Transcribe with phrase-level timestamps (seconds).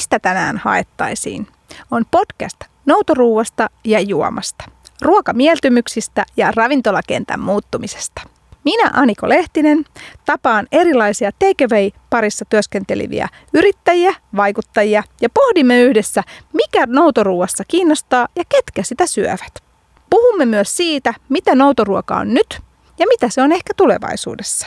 [0.00, 1.46] Mistä tänään haettaisiin?
[1.90, 2.56] On podcast
[2.86, 4.64] noutoruuasta ja juomasta,
[5.02, 8.22] ruokamieltymyksistä ja ravintolakentän muuttumisesta.
[8.64, 9.84] Minä Aniko Lehtinen
[10.24, 16.22] tapaan erilaisia takeaway parissa työskenteleviä yrittäjiä, vaikuttajia ja pohdimme yhdessä,
[16.52, 19.62] mikä noutoruuassa kiinnostaa ja ketkä sitä syövät.
[20.10, 22.60] Puhumme myös siitä, mitä noutoruoka on nyt
[22.98, 24.66] ja mitä se on ehkä tulevaisuudessa.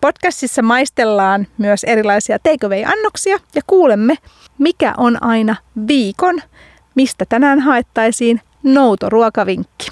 [0.00, 4.14] Podcastissa maistellaan myös erilaisia takeaway-annoksia ja kuulemme,
[4.60, 5.56] mikä on aina
[5.88, 6.42] viikon,
[6.94, 9.90] mistä tänään haettaisiin noutoruokavinkki.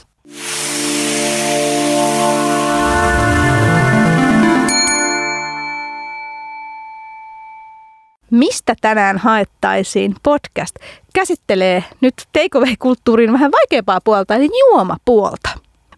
[8.30, 10.76] Mistä tänään haettaisiin podcast
[11.14, 15.48] käsittelee nyt takeaway-kulttuurin vähän vaikeampaa puolta, eli juomapuolta.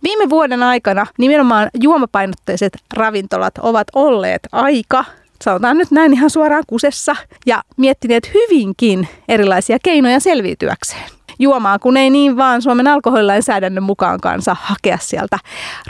[0.03, 5.05] Viime vuoden aikana nimenomaan juomapainotteiset ravintolat ovat olleet aika
[5.45, 11.11] sanotaan nyt näin ihan suoraan kusessa, ja miettineet hyvinkin erilaisia keinoja selviytyäkseen.
[11.39, 15.39] Juomaa, kun ei niin vaan Suomen alkoholilainsäädännön mukaan kanssa hakea sieltä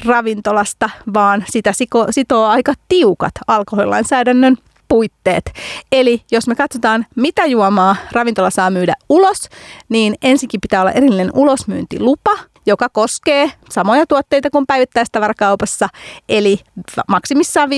[0.05, 1.73] ravintolasta, vaan sitä
[2.11, 4.57] sitoo aika tiukat alkoholilainsäädännön
[4.89, 5.53] puitteet.
[5.93, 9.49] Eli jos me katsotaan, mitä juomaa ravintola saa myydä ulos,
[9.89, 12.31] niin ensinkin pitää olla erillinen ulosmyyntilupa,
[12.71, 15.89] joka koskee samoja tuotteita kuin päivittäistavarakaupassa,
[16.29, 16.59] eli
[17.09, 17.71] maksimissaan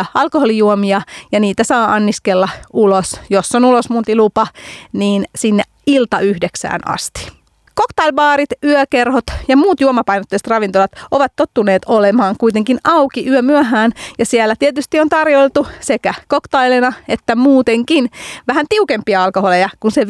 [0.00, 4.46] 5,5 alkoholijuomia, ja niitä saa anniskella ulos, jos on ulosmuuntilupa,
[4.92, 7.44] niin sinne ilta yhdeksään asti.
[7.80, 14.54] Cocktailbaarit, yökerhot ja muut juomapainotteiset ravintolat ovat tottuneet olemaan kuitenkin auki yö myöhään ja siellä
[14.58, 18.10] tietysti on tarjoltu sekä koktailena että muutenkin
[18.48, 20.06] vähän tiukempia alkoholeja kuin se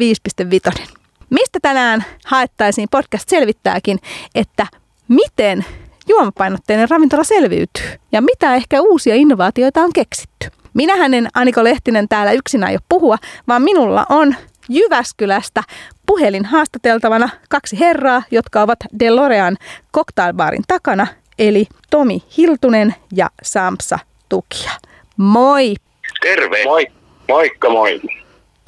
[0.71, 1.04] 5,5.
[1.29, 3.99] Mistä tänään haettaisiin podcast selvittääkin,
[4.35, 4.67] että
[5.07, 5.65] miten
[6.07, 10.47] juomapainotteinen ravintola selviytyy ja mitä ehkä uusia innovaatioita on keksitty.
[10.73, 13.17] Minähän en Aniko Lehtinen täällä yksin aio puhua,
[13.47, 14.35] vaan minulla on
[14.69, 15.63] Jyväskylästä
[16.05, 19.57] puhelin haastateltavana kaksi herraa, jotka ovat DeLorean
[19.93, 21.07] cocktailbaarin takana,
[21.39, 23.99] eli Tomi Hiltunen ja Samsa
[24.29, 24.71] Tukia.
[25.17, 25.75] Moi!
[26.21, 26.63] Terve!
[26.63, 26.87] Moi!
[27.27, 28.01] Moikka moi!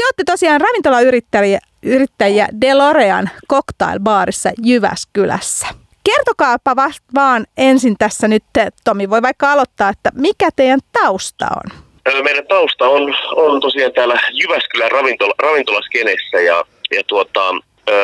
[0.07, 5.67] Te olette tosiaan ravintolayrittäjiä yrittäjiä DeLorean cocktailbaarissa Jyväskylässä.
[6.03, 6.75] Kertokaapa
[7.15, 8.43] vaan ensin tässä nyt,
[8.83, 11.83] Tomi, voi vaikka aloittaa, että mikä teidän tausta on?
[12.23, 17.41] Meidän tausta on, on tosiaan täällä Jyväskylän ravintola, ravintolaskenessä ja, ja tuota,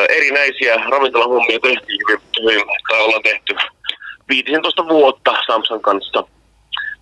[0.09, 3.55] erinäisiä ravintolahommia tehtiin hyvin, hyvin tai ollaan tehty
[4.29, 6.23] 15 vuotta Samsan kanssa.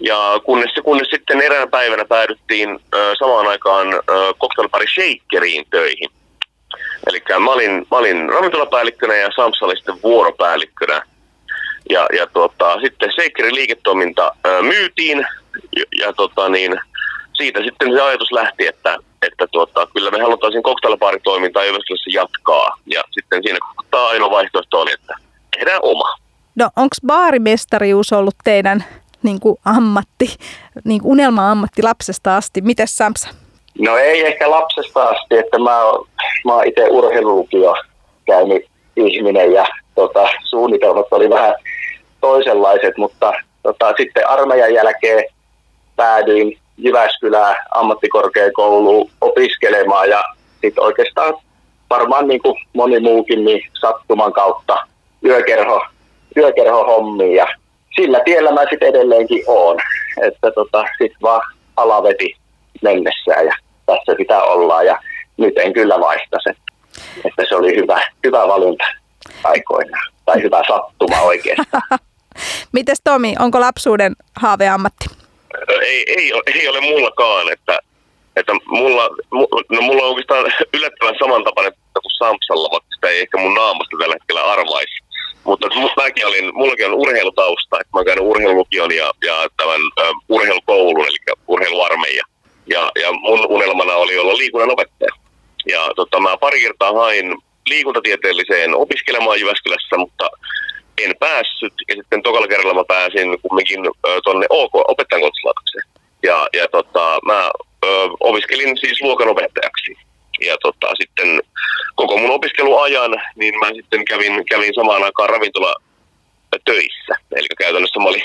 [0.02, 4.34] Ja kunnes, kunnes sitten eräänä päivänä päädyttiin ö, samaan aikaan ö,
[4.94, 6.10] Shakeriin töihin.
[7.08, 11.02] Eli mä olin, mä olin ravintolapäällikkönä ja Samsa oli sitten vuoropäällikkönä.
[11.90, 15.28] Ja, ja tuota, sitten Shakerin liiketoiminta ö, myytiin
[15.76, 16.80] ja, ja tota niin,
[17.34, 22.78] siitä sitten se ajatus lähti, että, että tuota, kyllä me halutaan cocktailbaaritoimintaa Jyväskylässä jatkaa.
[22.86, 25.14] Ja sitten siinä kohtaa ainoa vaihtoehto oli, että
[25.56, 26.16] tehdään oma.
[26.56, 28.86] No onko baarimestarius ollut teidän
[29.24, 30.36] niin kuin ammatti,
[30.84, 32.62] niin kuin unelma-ammatti lapsesta asti?
[32.62, 33.30] Miten Samsa?
[33.80, 36.08] No ei ehkä lapsesta asti, että mä oon,
[36.46, 37.76] mä oon itse urheilulukio
[38.26, 38.66] käynyt
[38.96, 39.66] ihminen ja
[39.96, 41.56] tota, suunnitelmat oli vähän
[42.22, 43.34] toisenlaiset, mutta
[43.64, 45.26] tota, sitten armeijan jälkeen
[45.96, 50.24] päädyin Jyväskylään ammattikorkeakouluun opiskelemaan ja
[50.62, 51.34] sitten oikeastaan
[51.90, 54.78] varmaan niin kuin moni muukin niin sattuman kautta
[55.26, 55.86] yökerho,
[56.38, 57.48] yökerho hommiin ja
[57.96, 59.78] sillä tiellä mä sitten edelleenkin oon,
[60.28, 61.42] että tota, sitten vaan
[61.78, 62.36] alaveti
[62.82, 63.54] mennessään ja
[63.86, 64.98] tässä pitää olla ja
[65.38, 66.56] nyt en kyllä vaihta sen.
[67.26, 68.84] Että se oli hyvä, hyvä valinta
[69.44, 71.84] aikoinaan tai hyvä sattuma oikeastaan.
[72.74, 75.06] Mites Tomi, onko lapsuuden haaveammatti?
[75.82, 77.80] Ei, ei, ei ole mullakaan, että,
[78.36, 79.10] että mulla,
[79.72, 84.16] no mulla on oikeastaan yllättävän samantapainen kuin Samsalla, vaikka sitä ei ehkä mun naamasta tällä
[84.16, 85.11] hetkellä arvaisi.
[85.44, 90.16] Mutta mäkin olin, mullakin on urheilutausta, että mä oon käynyt urheilulukion ja, ja tämän uh,
[90.30, 91.18] urheilukoulun, eli
[91.48, 92.24] urheiluarmeija.
[92.68, 95.12] Ja, ja mun unelmana oli olla liikunnan opettaja.
[95.68, 100.30] Ja tota, mä pari kertaa hain liikuntatieteelliseen opiskelemaan Jyväskylässä, mutta
[100.98, 101.74] en päässyt.
[101.90, 103.80] Ja sitten tokalla kerralla mä pääsin kumminkin
[104.24, 105.84] tuonne OK opettajan koulutuslaitokseen.
[106.24, 107.52] Ja, ja tota, mä
[107.86, 107.88] ö,
[108.20, 109.96] opiskelin siis luokanopettajaksi.
[110.46, 111.42] Ja tota, sitten
[112.62, 115.76] opiskeluajan, niin mä sitten kävin, kävin samaan aikaan ravintola
[116.66, 117.14] töissä.
[117.36, 118.22] Eli käytännössä mä olin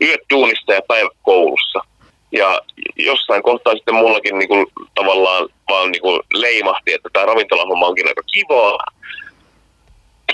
[0.00, 0.20] yöt
[0.68, 1.80] ja päivät koulussa.
[2.32, 2.60] Ja
[2.96, 8.08] jossain kohtaa sitten mullakin niin kuin, tavallaan vaan niin kuin leimahti, että tämä ravintolahomma onkin
[8.08, 8.78] aika kivaa.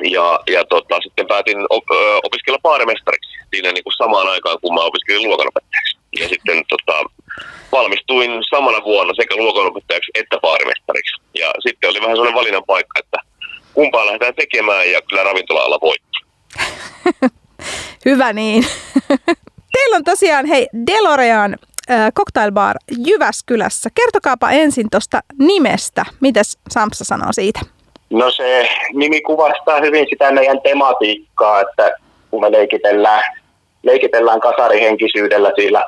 [0.02, 1.84] Ja, ja tota, sitten päätin op,
[2.22, 5.98] opiskella baarimestariksi siinä niin kuin samaan aikaan, kun mä opiskelin luokanopettajaksi.
[6.20, 7.04] Ja sitten tota,
[7.72, 11.22] valmistuin samana vuonna sekä luokanopettajaksi että baarimestariksi.
[11.34, 13.18] Ja sitten oli vähän sellainen valinnan paikka, että
[13.78, 16.18] kumpaa lähdetään tekemään ja kyllä ravintola-ala voitti.
[18.08, 18.64] Hyvä niin.
[19.74, 21.56] Teillä on tosiaan, hei, Delorean
[21.90, 22.76] äh, Cocktail Bar
[23.06, 23.90] Jyväskylässä.
[23.94, 26.04] Kertokaapa ensin tuosta nimestä.
[26.20, 27.60] Mitäs Sampsa sanoo siitä?
[28.10, 31.92] No se nimi kuvastaa hyvin sitä meidän tematiikkaa, että
[32.30, 33.22] kun me leikitellään,
[33.82, 35.84] leikitellään kasarihenkisyydellä sillä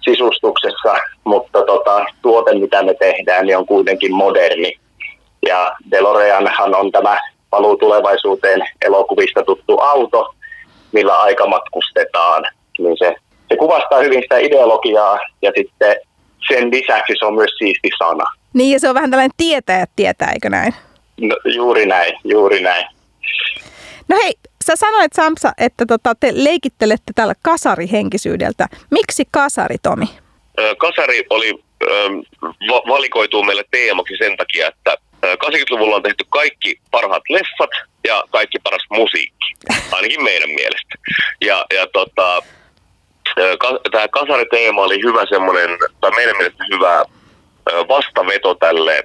[0.00, 0.94] sisustuksessa,
[1.24, 4.74] mutta tota, tuote, mitä me tehdään, niin on kuitenkin moderni.
[5.46, 7.18] Ja DeLoreanhan on tämä
[7.52, 10.34] paluu tulevaisuuteen elokuvista tuttu auto,
[10.92, 12.44] millä aika matkustetaan.
[12.78, 13.14] Niin se,
[13.48, 15.96] se kuvastaa hyvin sitä ideologiaa ja sitten
[16.48, 18.24] sen lisäksi se on myös siisti sana.
[18.52, 20.74] Niin ja se on vähän tällainen tietäjä tietää, eikö näin?
[21.20, 22.86] No, juuri näin, juuri näin.
[24.08, 24.34] No hei,
[24.64, 28.66] sä sanoit Samsa, että tota, te leikittelette tällä kasarihenkisyydeltä.
[28.90, 30.06] Miksi kasari, Tomi?
[30.78, 31.64] Kasari oli
[32.68, 34.96] va- valikoituu meille teemaksi sen takia, että
[35.26, 37.70] 80-luvulla on tehty kaikki parhaat leffat
[38.08, 39.54] ja kaikki paras musiikki,
[39.92, 40.94] ainakin meidän mielestä.
[41.40, 42.42] Ja, ja tota,
[43.90, 45.70] tämä kasariteema oli hyvä semmoinen,
[46.00, 47.04] tai meidän mielestä hyvä
[47.88, 49.02] vastaveto tälle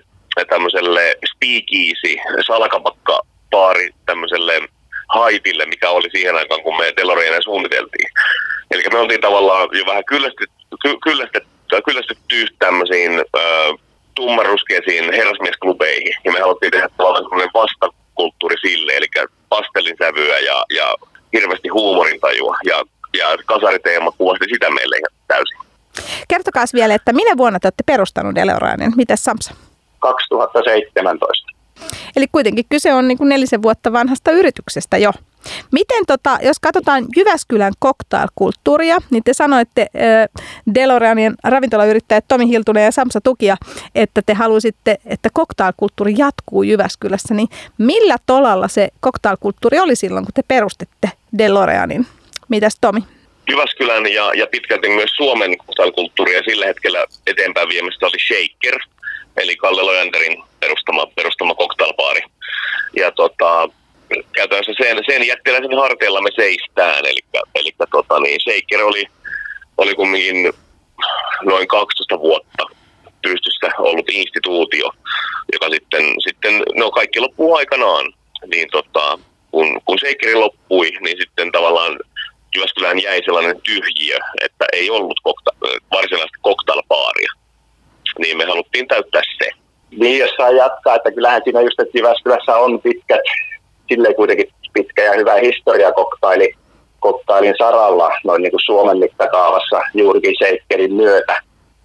[0.50, 3.20] tämmöiselle speakeasy, salakapakka
[3.52, 4.62] paari tämmöiselle
[5.10, 8.10] haitille, mikä oli siihen aikaan, kun me Delorianen suunniteltiin.
[8.72, 11.50] Eli me oltiin tavallaan jo vähän kyllästetty, kyllästetty,
[11.86, 13.87] kyllästetty tämmöisiin äh,
[14.18, 16.16] tummaruskeisiin herrasmiesklubeihin.
[16.26, 19.08] Ja me haluttiin tehdä tavallaan vastakulttuuri sille, eli
[19.50, 20.88] pastellinsävyä ja, ja
[21.34, 22.56] hirveästi huumorintajua.
[22.66, 22.78] Ja,
[23.18, 25.58] ja kasariteema kuvasti sitä meille ihan täysin.
[26.28, 28.92] Kertokaa vielä, että minä vuonna te olette perustanut Delorianen.
[28.96, 29.54] Mitäs Samsa?
[30.00, 31.52] 2017.
[32.16, 35.12] Eli kuitenkin kyse on niin kuin nelisen vuotta vanhasta yrityksestä jo.
[35.72, 40.46] Miten, tota, jos katsotaan Jyväskylän cocktailkulttuuria, niin te sanoitte äh,
[40.76, 43.58] Deloreanien ravintolayrittäjät Tomi Hiltunen ja Samsa Tukia,
[43.96, 47.34] että te halusitte, että cocktailkulttuuri jatkuu Jyväskylässä.
[47.34, 47.48] Niin
[47.78, 52.08] millä tolalla se cocktailkulttuuri oli silloin, kun te perustitte Deloreanin?
[52.50, 53.02] Mitäs Tomi?
[53.50, 58.80] Jyväskylän ja, ja pitkälti myös Suomen cocktailkulttuuria sillä hetkellä eteenpäin viemistä oli Shaker,
[59.38, 62.22] eli Kalle Lojanderin perustama, perustama cocktailbaari.
[62.96, 63.70] Ja tota,
[64.36, 67.20] käytännössä sen, sen jättiläisen harteilla me seistään, eli,
[67.56, 69.06] eli tota, niin, Shaker oli,
[69.78, 70.54] oli kumminkin
[71.46, 72.64] noin 12 vuotta
[73.22, 74.92] pystyssä ollut instituutio,
[75.54, 78.14] joka sitten, sitten no kaikki loppuu aikanaan.
[78.46, 79.20] Niin tota,
[79.52, 82.00] kun, kun Shakeri loppui, niin sitten tavallaan
[82.56, 85.52] Jyväskylään jäi sellainen tyhjiö, että ei ollut kokta,
[85.92, 87.32] varsinaista koktailpaaria.
[88.20, 89.50] Niin me haluttiin täyttää se.
[89.92, 93.22] Niin, jos saa jatkaa, että kyllähän siinä just, että Jyväskylässä on pitkät,
[93.88, 96.54] silleen kuitenkin pitkä ja hyvä historia koktaili,
[97.00, 101.42] koktailin saralla noin niin kuin Suomen mittakaavassa juurikin Seikkerin myötä.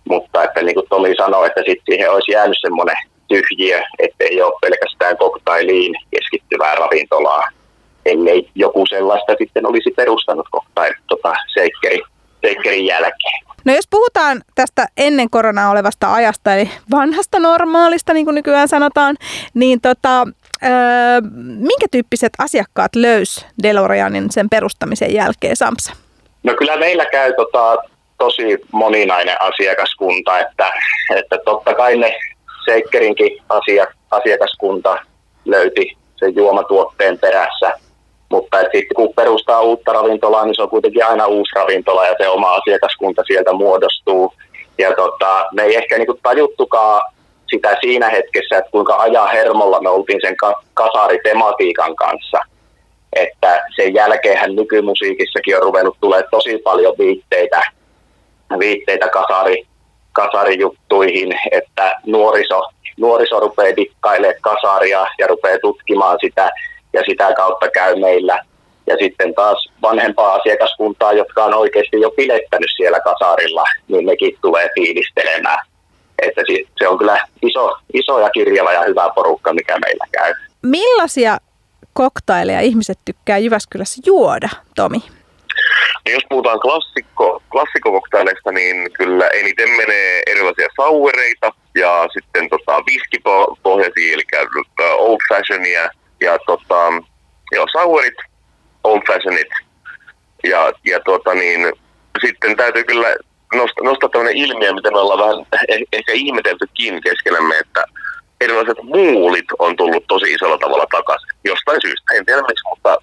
[0.09, 2.97] Mutta että niin kuin Tomi sanoi, että sitten siihen olisi jäänyt semmoinen
[3.29, 7.43] tyhjiö, ettei ole pelkästään koktailiin keskittyvää ravintolaa,
[8.07, 12.01] ellei joku sellaista sitten olisi perustanut koktail tota, Seikkeri,
[12.41, 13.43] Seikkerin jälkeen.
[13.65, 19.17] No jos puhutaan tästä ennen koronaa olevasta ajasta, eli vanhasta normaalista, niin kuin nykyään sanotaan,
[19.55, 20.29] niin tota,
[21.41, 25.93] minkä tyyppiset asiakkaat löys Deloreanin sen perustamisen jälkeen, Samsa?
[26.43, 27.77] No kyllä meillä käy tota,
[28.19, 30.73] tosi moninainen asiakaskunta, että,
[31.17, 32.19] että totta kai ne
[32.65, 33.43] Seikkerinkin
[34.11, 34.97] asiakaskunta
[35.45, 37.73] löyti sen juomatuotteen perässä–
[38.33, 42.29] mutta sitten kun perustaa uutta ravintolaa, niin se on kuitenkin aina uusi ravintola ja se
[42.29, 44.33] oma asiakaskunta sieltä muodostuu.
[44.79, 47.03] Ja tota, me ei ehkä niinku tajuttukaan
[47.53, 50.37] sitä siinä hetkessä, että kuinka ajaa hermolla me oltiin sen
[50.75, 52.39] kasaritematiikan kanssa.
[53.17, 57.61] Että sen jälkeenhän nykymusiikissakin on ruvennut tulee tosi paljon viitteitä,
[58.59, 59.67] viitteitä kasari,
[60.13, 62.63] kasarijuttuihin, että nuoriso,
[62.97, 66.51] nuoriso rupeaa dikkailemaan kasaria ja rupeaa tutkimaan sitä
[66.93, 68.45] ja sitä kautta käy meillä.
[68.87, 74.71] Ja sitten taas vanhempaa asiakaskuntaa, jotka on oikeasti jo pilettänyt siellä kasarilla, niin nekin tulee
[74.75, 75.59] fiilistelemään.
[76.23, 76.43] Että
[76.79, 80.35] se on kyllä iso, iso ja kirjava ja hyvä porukka, mikä meillä käy.
[80.63, 81.39] Millaisia
[81.93, 84.99] koktaileja ihmiset tykkää Jyväskylässä juoda, Tomi?
[86.07, 94.15] No jos puhutaan klassikko, klassikokoktaileista, niin kyllä eniten menee erilaisia sauereita ja sitten tota, viskipohjaisia,
[94.15, 94.23] eli
[94.99, 95.91] old fashionia–
[96.23, 96.93] ja tota,
[97.53, 98.15] joo, sauerit,
[98.85, 99.49] old fashionit.
[100.45, 101.73] Ja, ja tota niin,
[102.27, 103.17] sitten täytyy kyllä
[103.55, 107.85] nostaa, nostaa tämmöinen ilmiö, mitä me ollaan vähän eh, ehkä ihmeteltykin keskenämme, että
[108.41, 111.29] erilaiset muulit on tullut tosi isolla tavalla takaisin.
[111.45, 112.97] Jostain syystä, en tiedä miksi, mutta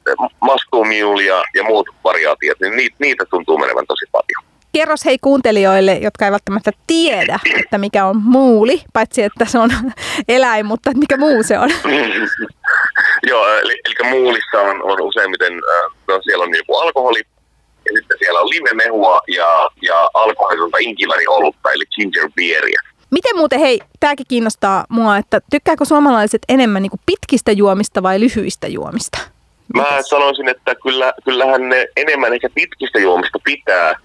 [0.72, 4.44] Mule ja, ja muut variaatiot, niin niitä, niitä tuntuu menevän tosi paljon.
[4.74, 9.70] Kerros hei kuuntelijoille, jotka ei välttämättä tiedä, että mikä on muuli, paitsi että se on
[10.28, 11.70] eläin, mutta mikä muu se on?
[13.30, 15.54] Joo, eli, eli muulissa on, on useimmiten,
[16.08, 17.22] no siellä on joku alkoholi,
[17.90, 20.78] ja sitten siellä on limemehua ja, ja alkoholitonta
[21.28, 22.82] olutta, eli ginger beeria.
[23.12, 28.68] Miten muuten, hei, tämäkin kiinnostaa mua, että tykkääkö suomalaiset enemmän niin pitkistä juomista vai lyhyistä
[28.68, 29.18] juomista?
[29.74, 33.96] Mä sanoisin, että kyllä, kyllähän ne enemmän ehkä pitkistä juomista pitää,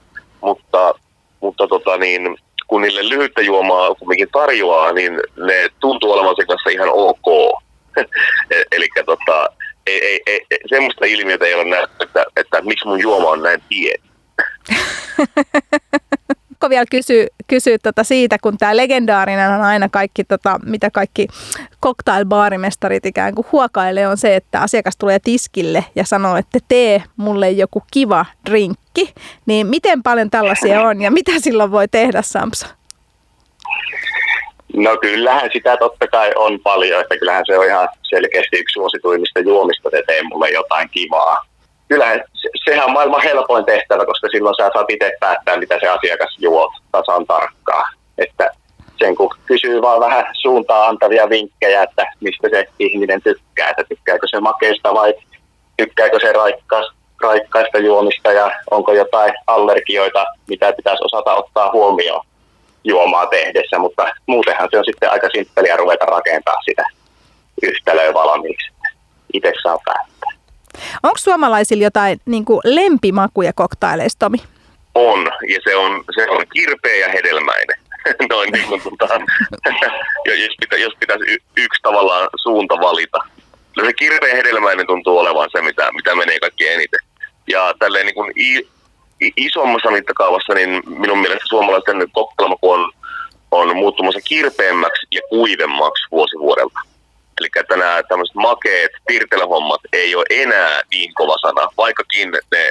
[0.41, 0.95] mutta,
[1.41, 2.37] mutta tota niin,
[2.67, 7.55] kun niille lyhyttä juomaa kumminkin tarjoaa, niin ne tuntuu olevan sen kanssa ihan ok.
[8.51, 9.49] E, Eli tota,
[9.87, 13.63] ei, ei, ei, semmoista ilmiötä ei ole nähty, että, että miksi mun juoma on näin
[13.69, 14.03] pieni.
[16.65, 21.29] pakko vielä kysyä, kysyä tota siitä, kun tämä legendaarinen on aina kaikki, tota, mitä kaikki
[21.83, 27.51] cocktailbaarimestarit ikään kuin huokailee, on se, että asiakas tulee tiskille ja sanoo, että tee mulle
[27.51, 29.15] joku kiva drinkki.
[29.47, 32.67] Niin miten paljon tällaisia on ja mitä silloin voi tehdä, Samsa?
[34.77, 39.41] No kyllähän sitä totta kai on paljon, että kyllähän se on ihan selkeästi yksi suosituimmista
[39.41, 41.45] juomista, että tee mulle jotain kivaa
[41.89, 45.89] kyllähän se, sehän on maailman helpoin tehtävä, koska silloin sä saat itse päättää, mitä se
[45.89, 47.93] asiakas juo tasan tarkkaan.
[48.19, 48.51] Että
[48.99, 54.27] sen kun kysyy vaan vähän suuntaa antavia vinkkejä, että mistä se ihminen tykkää, että tykkääkö
[54.31, 55.15] se makeista vai
[55.77, 62.27] tykkääkö se raikkaista, raikkaista juomista ja onko jotain allergioita, mitä pitäisi osata ottaa huomioon
[62.85, 66.83] juomaa tehdessä, mutta muutenhan se on sitten aika simppeliä ruveta rakentaa sitä
[67.63, 68.71] yhtälöä valmiiksi.
[69.33, 70.31] Itse saa päättää.
[71.03, 74.39] Onko suomalaisilla jotain niin kuin lempimakuja koktaileista, Tomi?
[74.95, 77.77] On, ja se on, se on kirpeä ja hedelmäinen.
[78.31, 79.15] Noin niin kuin, tota,
[80.27, 83.19] jos, pitä, jos pitäisi y, yksi tavallaan suunta valita.
[83.77, 87.01] No se kirpeä hedelmäinen tuntuu olevan se, mitä, mitä menee kaikki eniten.
[87.47, 88.69] Ja tälleen niin kuin i,
[89.37, 92.93] isommassa mittakaavassa, niin minun mielestä suomalaisten koktailmaku on,
[93.51, 96.81] on muuttumassa kirpeämmäksi ja kuivemmaksi vuosi vuodelta.
[97.41, 102.71] Eli että nämä tämmöiset makeet pirtelehommat ei ole enää niin kova sana, vaikkakin ne,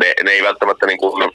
[0.00, 1.30] ne, ne ei välttämättä niin kuin,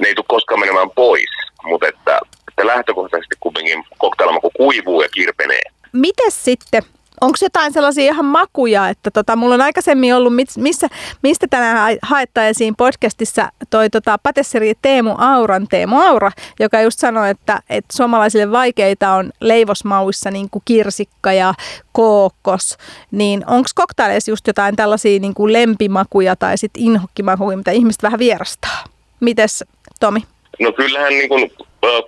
[0.00, 1.30] ne ei tule koskaan menemään pois,
[1.62, 5.62] mutta että, että lähtökohtaisesti kuitenkin koktailmaku kuivuu ja kirpenee.
[5.92, 6.82] Miten sitten
[7.26, 10.88] Onko jotain sellaisia ihan makuja, että tota, mulla on aikaisemmin ollut, missä,
[11.22, 16.30] mistä tänään haettaisiin podcastissa toi tota, patesseri Teemu Auran Teemu Aura,
[16.60, 21.54] joka just sanoi, että, että suomalaisille vaikeita on leivosmauissa niin kuin kirsikka ja
[21.92, 22.76] kookos,
[23.10, 28.18] niin onko koktaileissa just jotain tällaisia niin kuin lempimakuja tai sitten inhokkimakuja, mitä ihmiset vähän
[28.18, 28.84] vierastaa?
[29.20, 29.64] Mites
[30.00, 30.20] Tomi?
[30.60, 31.52] No kyllähän niin kuin,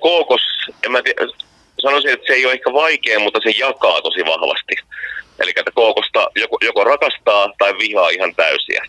[0.00, 0.40] kookos,
[0.86, 1.22] en mä tiedä,
[1.82, 4.74] sanoisin, että se ei ole ehkä vaikea, mutta se jakaa tosi vahvasti.
[5.38, 8.84] Eli että kookosta joko, joko rakastaa tai vihaa ihan täysiä.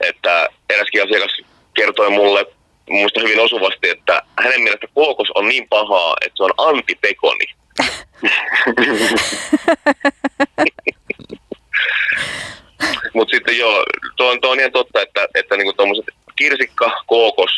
[0.00, 1.40] Että eräskin asiakas
[1.74, 2.46] kertoi mulle
[2.90, 7.46] muista hyvin osuvasti, että hänen mielestä kookos on niin pahaa, että se on antipekoni.
[13.14, 13.84] Mutta sitten joo,
[14.16, 16.04] tuo on, tuo on ihan totta, että, että niinku tuommoiset
[16.36, 17.50] kirsikka, kookos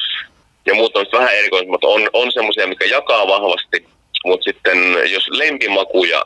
[0.67, 3.87] ja muut on vähän erikoiset, mutta on, on semmoisia, mikä jakaa vahvasti
[4.27, 4.79] mutta sitten
[5.13, 6.23] jos lempimakuja,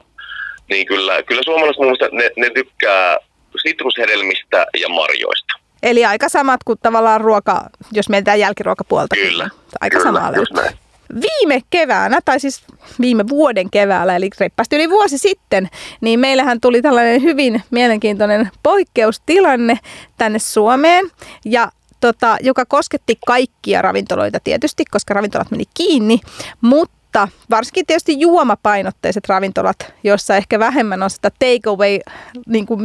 [0.71, 3.19] niin kyllä, kyllä suomalaiset mun mielestä ne, ne tykkää
[3.63, 5.53] sitrushedelmistä ja marjoista.
[5.83, 9.17] Eli aika samat kuin tavallaan ruoka, jos mietitään jälkiruokapuolta.
[9.17, 9.51] Kyllä.
[9.81, 10.79] Aika kyllä, samaa löytyy.
[11.21, 12.65] Viime keväänä, tai siis
[13.01, 15.69] viime vuoden keväällä, eli reippaasti yli vuosi sitten,
[16.01, 19.79] niin meillähän tuli tällainen hyvin mielenkiintoinen poikkeustilanne
[20.19, 21.11] tänne Suomeen.
[21.45, 26.21] Ja tota, joka kosketti kaikkia ravintoloita tietysti, koska ravintolat meni kiinni,
[26.61, 31.99] mutta mutta varsinkin tietysti juomapainotteiset ravintolat, joissa ehkä vähemmän on sitä takeaway
[32.47, 32.83] niin kuin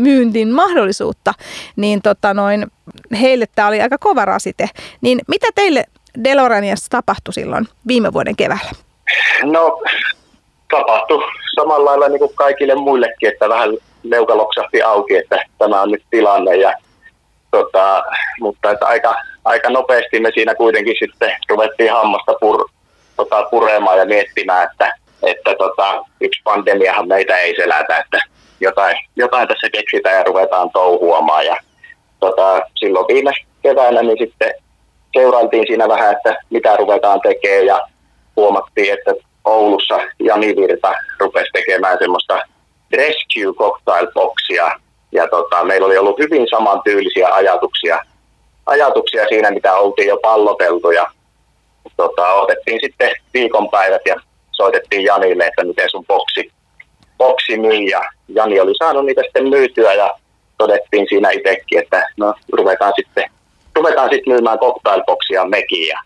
[0.52, 1.34] mahdollisuutta,
[1.76, 2.68] niin tota noin,
[3.22, 4.70] heille tämä oli aika kova rasite.
[5.02, 5.84] Niin mitä teille
[6.24, 8.72] Deloraniassa tapahtui silloin viime vuoden keväällä?
[9.44, 9.82] No
[10.72, 11.24] tapahtui
[11.56, 13.70] samalla lailla niin kuin kaikille muillekin, että vähän
[14.04, 16.56] leuka loksahti auki, että tämä on nyt tilanne.
[16.56, 16.74] Ja,
[17.52, 18.04] tota,
[18.40, 19.16] mutta että aika,
[19.46, 22.70] aika nopeasti me siinä kuitenkin sitten ruvettiin hammasta pur,
[23.16, 24.94] tota, puremaan ja miettimään, että,
[25.24, 28.20] että tota, yksi pandemiahan meitä ei selätä, että
[28.60, 31.46] jotain, jotain tässä keksitään ja ruvetaan touhuamaan.
[31.46, 31.56] Ja,
[32.20, 33.32] tota, silloin viime
[33.64, 34.54] keväänä niin sitten
[35.14, 37.88] seurailtiin siinä vähän, että mitä ruvetaan tekemään ja
[38.36, 39.14] huomattiin, että
[39.46, 42.40] Oulussa Jani Virta rupesi tekemään semmoista
[42.94, 44.72] rescue cocktail boxia
[45.12, 48.00] ja tota, meillä oli ollut hyvin samantyylisiä ajatuksia,
[48.66, 51.08] ajatuksia siinä, mitä oltiin jo palloteltu ja
[51.98, 54.16] tota, otettiin sitten viikonpäivät ja
[54.52, 56.52] soitettiin Janille, että miten sun boksi,
[57.18, 57.86] boksi myy.
[57.90, 60.14] Ja Jani oli saanut niitä sitten myytyä ja
[60.58, 63.32] todettiin siinä itsekin, että no ruvetaan sitten,
[63.76, 65.88] ruvetaan sitten myymään cocktailboksia mekin.
[65.88, 66.00] Ja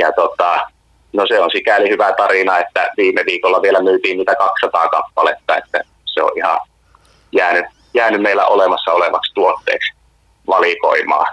[0.00, 0.66] ja tota,
[1.12, 5.80] no se on sikäli hyvä tarina, että viime viikolla vielä myytiin niitä 200 kappaletta, että
[6.04, 6.60] se on ihan
[7.32, 7.64] jäänyt,
[7.94, 9.92] jäänyt meillä olemassa olevaksi tuotteeksi
[10.46, 11.26] valikoimaa.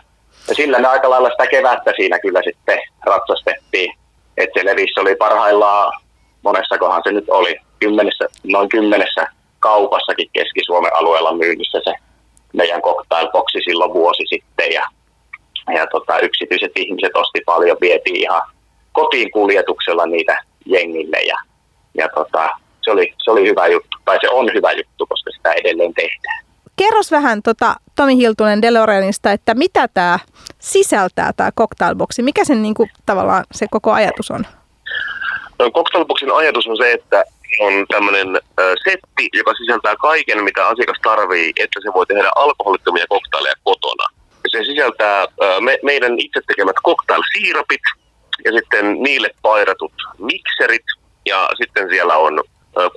[0.48, 3.94] Ja sillä ne aika lailla sitä kevättä siinä kyllä sitten ratsastettiin.
[4.38, 5.94] Että se levissä oli parhaillaan,
[6.44, 9.28] monessakohan se nyt oli, kymmenessä, noin kymmenessä
[9.60, 11.94] kaupassakin Keski-Suomen alueella myynnissä se
[12.54, 14.72] meidän cocktailboksi silloin vuosi sitten.
[14.74, 14.88] Ja,
[15.76, 18.42] ja tota, yksityiset ihmiset osti paljon, vietiin ihan
[18.92, 21.38] kotiin kuljetuksella niitä jengille ja,
[21.94, 22.50] ja tota,
[22.84, 26.47] se, oli, se oli hyvä juttu, tai se on hyvä juttu, koska sitä edelleen tehdään.
[26.78, 30.20] Kerros vähän tota, Tomi Hiltunen DeLoreanista, että mitä tämä
[30.60, 34.46] sisältää tämä cocktailboksi, mikä sen niinku, tavallaan se koko ajatus on?
[35.60, 37.24] No, cocktailboxin ajatus on se, että
[37.60, 38.28] on tämmöinen
[38.84, 44.08] setti, joka sisältää kaiken, mitä asiakas tarvii, että se voi tehdä alkoholittomia koktaileja kotona.
[44.52, 47.82] Se sisältää äh, me, meidän itse tekemät cocktail-siirapit
[48.46, 50.86] ja sitten niille pairatut mikserit
[51.26, 52.44] ja sitten siellä on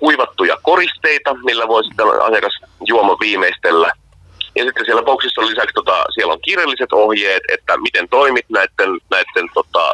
[0.00, 3.90] kuivattuja koristeita, millä voi sitten asiakas juoma viimeistellä.
[4.56, 8.90] Ja sitten siellä boksissa on lisäksi tota, siellä on kirjalliset ohjeet, että miten toimit näiden,
[9.10, 9.92] näiden tota,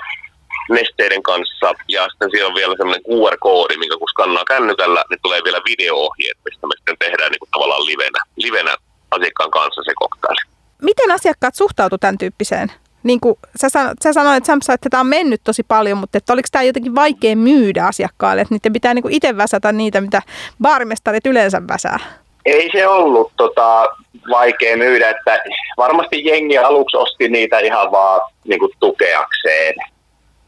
[0.68, 1.74] nesteiden kanssa.
[1.88, 6.38] Ja sitten siellä on vielä semmoinen QR-koodi, minkä kun skannaa kännykällä, niin tulee vielä video-ohjeet,
[6.44, 8.76] mistä me sitten tehdään niin kuin tavallaan livenä, livenä
[9.10, 10.40] asiakkaan kanssa se koktaili.
[10.82, 12.72] Miten asiakkaat suhtautuivat tämän tyyppiseen?
[13.06, 16.32] Niin kuin sä, sanoit, sä sanoit, Samsa, että tämä on mennyt tosi paljon, mutta että
[16.32, 20.22] oliko tämä jotenkin vaikea myydä asiakkaalle, että niiden pitää niin itse väsätä niitä, mitä
[20.62, 21.98] baarimestarit yleensä väsää?
[22.44, 23.86] Ei se ollut tota,
[24.30, 25.38] vaikea myydä, että
[25.76, 29.74] varmasti jengi aluksi osti niitä ihan vaan niin kuin tukeakseen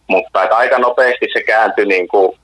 [0.09, 2.38] mutta että aika nopeasti se kääntyi niin kuin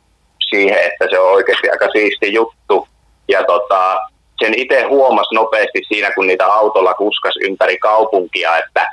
[0.51, 2.89] siihen, että se on oikeasti aika siisti juttu.
[3.29, 3.99] Ja tota,
[4.43, 8.87] sen itse huomasi nopeasti siinä, kun niitä autolla kuskas ympäri kaupunkia, että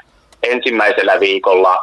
[0.44, 1.78] ensimmäisellä viikolla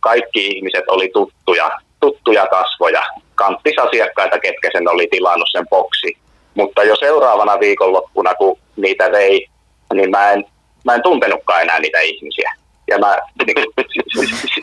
[0.00, 3.02] kaikki ihmiset oli tuttuja, tuttuja kasvoja,
[3.34, 6.16] kanttisasiakkaita, ketkä sen oli tilannut sen boksi.
[6.54, 9.46] Mutta jo seuraavana viikonloppuna, kun niitä vei,
[9.94, 10.44] niin mä en,
[10.84, 12.52] mä en tuntenutkaan enää niitä ihmisiä.
[12.88, 13.54] Ja mä niin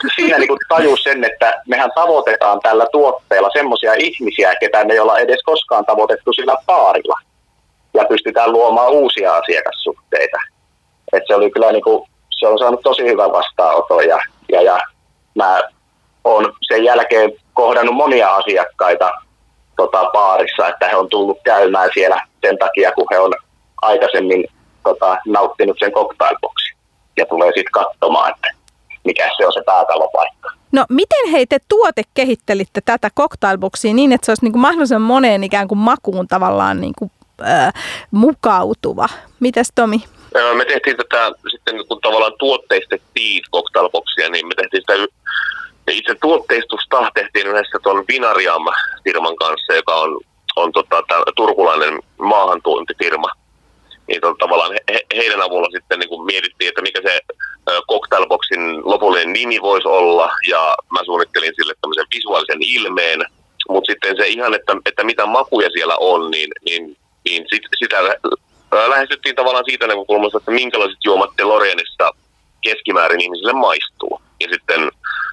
[0.02, 4.94] kuin, siinä niin kuin tajus sen, että mehän tavoitetaan tällä tuotteella semmoisia ihmisiä, ketä me
[4.94, 7.16] ei olla edes koskaan tavoitettu sillä paarilla.
[7.94, 10.38] Ja pystytään luomaan uusia asiakassuhteita.
[11.14, 14.20] Et se oli kyllä niin kuin, se on saanut tosi hyvän vastaanoton ja,
[14.52, 14.80] ja, ja
[15.36, 15.62] mä
[16.24, 19.12] oon sen jälkeen kohdannut monia asiakkaita
[19.78, 23.34] tota, baarissa, että he on tullut käymään siellä sen takia, kun he on
[23.82, 24.46] aikaisemmin
[24.84, 26.78] tota, nauttinut sen cocktailboxin
[27.18, 28.48] ja tulee sitten katsomaan, että
[29.04, 30.50] mikä se on se päätalopaikka.
[30.72, 35.02] No miten hei te tuote kehittelitte tätä cocktailboxia niin, että se olisi niin kuin mahdollisimman
[35.02, 37.12] moneen ikään kuin makuun tavallaan niin kuin,
[37.48, 37.74] äh,
[38.12, 39.10] mukautuva?
[39.40, 40.04] Mitäs Tomi?
[40.54, 44.94] Me tehtiin tätä sitten, kun tavallaan tuotteistettiin cocktailboxia, niin me tehtiin sitä
[45.92, 50.22] itse tuotteistusta tehtiin yhdessä tuon Vinariam-firman kanssa, joka on,
[50.56, 51.04] on tota,
[51.36, 53.28] turkulainen maahantuontifirma.
[54.08, 57.22] Niin on tavallaan he, heidän avulla sitten niin kuin mietittiin, että mikä se
[57.92, 63.26] cocktailboxin lopullinen nimi voisi olla, ja mä suunnittelin sille tämmöisen visuaalisen ilmeen,
[63.70, 67.98] mutta sitten se ihan, että, että mitä makuja siellä on, niin, niin, niin sit, sitä
[68.72, 72.12] lähestyttiin tavallaan siitä näkökulmasta, että minkälaiset juomat DeLoreanissa
[72.62, 74.22] keskimäärin ihmisille maistuu.
[74.40, 74.92] Ja sitten,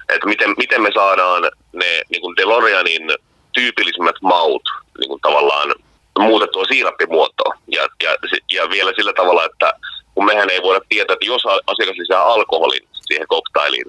[0.09, 3.11] että miten, miten me saadaan ne niin kuin DeLoreanin
[3.53, 4.63] tyypillisimmät maut
[4.99, 5.75] niin kuin tavallaan
[6.19, 7.57] muutettua siirappimuotoon.
[7.67, 8.15] Ja, ja,
[8.53, 9.73] ja vielä sillä tavalla, että
[10.15, 13.85] kun mehän ei voida tietää, että jos asiakas lisää alkoholin siihen koktailiin,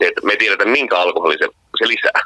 [0.00, 2.20] niin että me tiedetään, minkä alkoholin se, se lisää.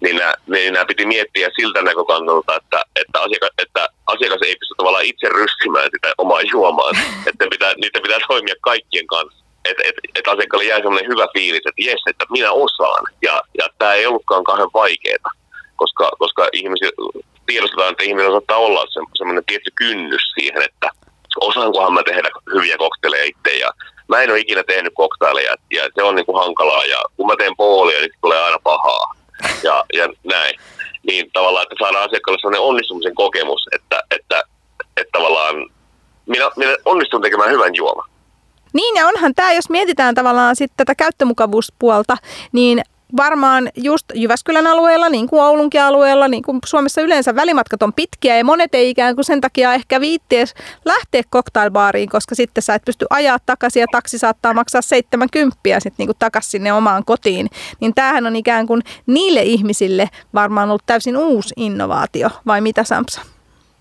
[0.00, 4.74] Niin nämä, niin nämä piti miettiä siltä näkökannalta, että, että, asiakas, että asiakas ei pysty
[4.76, 6.96] tavallaan itse rystimään sitä omaa juomaan.
[7.28, 9.44] että pitää, niitä pitää toimia kaikkien kanssa.
[9.64, 13.04] Että et, et asiakkaalle jää sellainen hyvä fiilis, että jes, että minä osaan.
[13.22, 15.30] Ja, ja tämä ei ollutkaan kauhean vaikeaa,
[15.76, 16.94] koska, koska ihmiset,
[17.46, 20.90] tiedostetaan, että ihminen saattaa olla se, semmoinen tietty kynnys siihen, että
[21.40, 23.70] osaankohan mä tehdä hyviä kokteleja itse ja
[24.08, 27.34] mä en ole ikinä tehnyt koktaileja ja se on niin kuin hankalaa ja kun mä
[27.38, 29.14] teen poolia, niin tulee aina pahaa
[29.62, 30.54] ja, ja näin.
[31.06, 34.42] Niin tavallaan, että saadaan asiakkaalle sellainen onnistumisen kokemus, että, että,
[34.96, 35.56] että tavallaan
[36.26, 38.10] minä, minä onnistun tekemään hyvän juoman.
[38.72, 42.16] Niin ja onhan tämä, jos mietitään tavallaan sitten tätä käyttömukavuuspuolta,
[42.52, 42.82] niin
[43.16, 48.38] varmaan just Jyväskylän alueella, niin kuin Oulunkin alueella, niin kuin Suomessa yleensä välimatkat on pitkiä
[48.38, 52.84] ja monet ei ikään kuin sen takia ehkä viitties lähteä cocktailbaariin, koska sitten sä et
[52.84, 57.50] pysty ajaa takaisin ja taksi saattaa maksaa 70 sitten niin kuin takaisin sinne omaan kotiin.
[57.80, 63.20] Niin tämähän on ikään kuin niille ihmisille varmaan ollut täysin uusi innovaatio, vai mitä Samsa?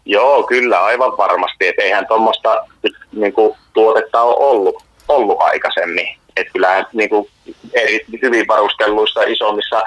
[0.05, 1.67] Joo, kyllä, aivan varmasti.
[1.67, 2.65] Että eihän tuommoista
[3.11, 3.33] niin
[3.73, 6.22] tuotetta ole ollut, ollut aikaisemmin.
[6.37, 7.29] Että kyllähän niin kuin
[7.73, 9.81] eri, hyvin varustelluissa isommissa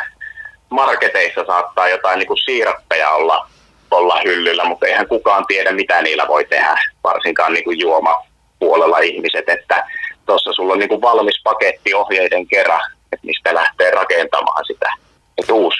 [0.68, 3.48] marketeissa saattaa jotain niin kuin siirappeja olla,
[3.90, 9.48] olla hyllyllä, mutta eihän kukaan tiedä, mitä niillä voi tehdä, varsinkaan niin kuin juomapuolella ihmiset,
[9.48, 9.86] että
[10.26, 12.80] tuossa sulla on niin kuin valmis paketti ohjeiden kerran,
[13.12, 14.92] että mistä lähtee rakentamaan sitä.
[15.38, 15.78] Että uusi,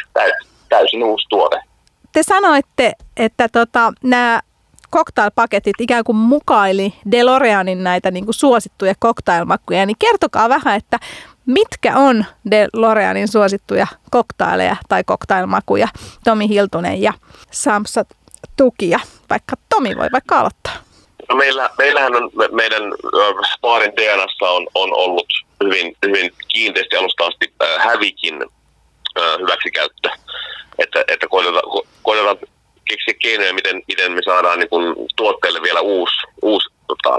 [0.69, 1.57] täysin uusi tuote.
[2.13, 4.41] Te sanoitte, että tota, nämä
[4.93, 10.99] cocktailpaketit ikään kuin mukaili DeLoreanin näitä niin kuin suosittuja cocktailmakkuja, niin kertokaa vähän, että
[11.47, 15.89] mitkä on DeLoreanin suosittuja koktaileja tai cocktailmakuja,
[16.25, 17.13] Tomi Hiltunen ja
[17.51, 18.05] Samsa
[18.57, 19.01] Tukia.
[19.31, 20.73] Vaikka Tomi voi vaikka aloittaa.
[21.29, 22.83] No meillä, meillähän on meidän
[23.61, 25.27] baarin DNAssa on, on ollut
[25.65, 28.35] hyvin, hyvin kiinteästi alusta asti hävikin
[29.41, 30.11] hyväksikäyttö.
[30.79, 31.63] Että, että koitetaan,
[32.03, 32.37] koitetaan
[32.89, 37.19] keksiä keinoja, miten, miten me saadaan niin kun, tuotteelle vielä uusi, uusi tota,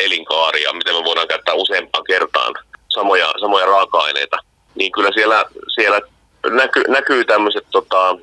[0.00, 2.54] elinkaari ja miten me voidaan käyttää useampaan kertaan
[2.88, 4.36] samoja, samoja raaka-aineita.
[4.74, 5.44] Niin kyllä siellä,
[5.74, 6.00] siellä
[6.50, 8.16] näky, näkyy tämmöiset tota,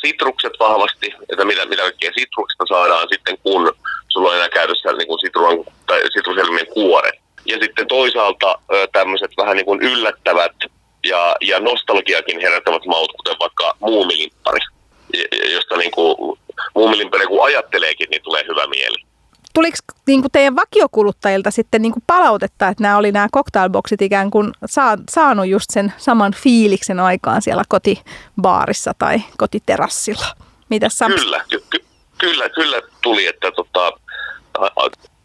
[0.00, 3.72] sitrukset vahvasti, että mitä, mitä kaikkea sitruksista saadaan sitten, kun
[4.08, 7.14] sulla on enää käytössä niin kuin sitruan, tai sitruselmien kuoret.
[7.44, 8.58] Ja sitten toisaalta
[8.92, 10.52] tämmöiset vähän niin kuin yllättävät
[11.04, 14.60] ja, ja nostalgiakin herättävät maut, kuten vaikka muumilippari,
[15.52, 16.38] josta niin kuin
[16.74, 19.04] muumilimpari kun ajatteleekin, niin tulee hyvä mieli.
[19.54, 24.30] Tuliko niin kuin teidän vakiokuluttajilta sitten niin kuin palautetta, että nämä oli nämä cocktailboksit ikään
[24.30, 30.26] kuin saa, saanut just sen saman fiiliksen aikaan siellä kotibaarissa tai kotiterassilla?
[30.68, 31.84] Mitäs Kyllä, ky- ky-
[32.18, 33.92] kyllä, kyllä tuli, että tota,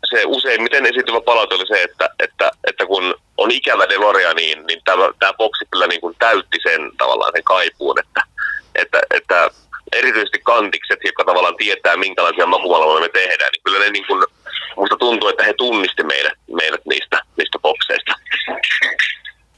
[0.09, 4.81] se useimmiten esiintyvä palaute oli se, että, että, että kun on ikävä Deloria, niin, niin
[4.85, 8.23] tämä, tämä boksi kyllä niin kuin täytti sen tavallaan sen kaipuun, että,
[8.75, 9.49] että, että
[9.95, 14.23] erityisesti kantikset, jotka tavallaan tietää, minkälaisia makuvalvoja me tehdään, niin kyllä ne niin kuin,
[14.75, 18.13] musta tuntuu, että he tunnisti meidät, meidät niistä, niistä bokseista.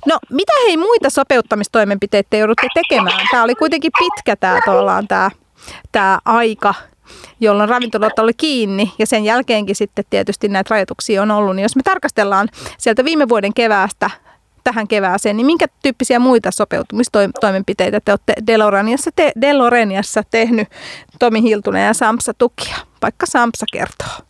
[0.06, 3.28] No mitä hei muita sopeuttamistoimenpiteitä joudutte tekemään?
[3.32, 4.60] Tämä oli kuitenkin pitkä tämä,
[5.08, 5.32] tämä,
[5.92, 6.74] tämä aika,
[7.40, 11.56] jolloin ravintolat oli kiinni ja sen jälkeenkin sitten tietysti näitä rajoituksia on ollut.
[11.56, 14.10] Niin jos me tarkastellaan sieltä viime vuoden keväästä
[14.70, 20.68] tähän kevääseen, niin minkä tyyppisiä muita sopeutumistoimenpiteitä te olette Deloraniassa, te, Deloreniassa tehnyt
[21.20, 22.76] Tomi Hiltunen ja Samsa Tukia?
[23.02, 24.26] Vaikka Samsa kertoo.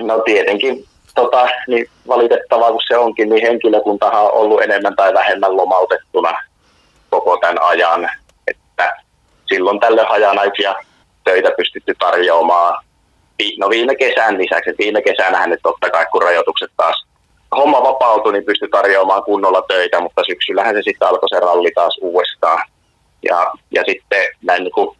[0.00, 5.56] No tietenkin tota, niin valitettavaa kuin se onkin, niin henkilökuntahan on ollut enemmän tai vähemmän
[5.56, 6.32] lomautettuna
[7.10, 8.10] koko tämän ajan.
[8.46, 8.96] Että
[9.48, 10.74] silloin tälle hajanaisia
[11.24, 12.84] töitä pystytty tarjoamaan.
[13.58, 17.06] No viime kesän lisäksi, viime kesänähän nyt totta kai kun rajoitukset taas
[17.54, 21.98] homma vapautui, niin pystyi tarjoamaan kunnolla töitä, mutta syksyllähän se sitten alkoi se ralli taas
[22.00, 22.68] uudestaan.
[23.22, 24.96] Ja, ja sitten näin niin kuin